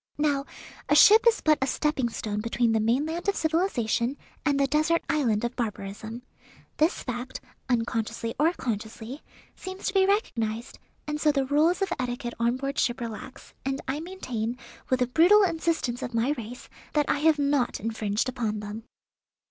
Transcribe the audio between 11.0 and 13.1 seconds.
and so the rules of etiquette on board ship